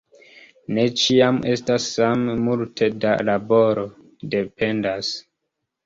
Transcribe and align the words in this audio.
Ne 0.77 0.85
ĉiam 1.01 1.37
estas 1.51 1.85
same 1.99 2.35
multe 2.47 2.91
da 3.07 3.15
laboro; 3.31 3.87
dependas. 4.37 5.17